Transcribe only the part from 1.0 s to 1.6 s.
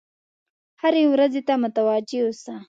ورځې ته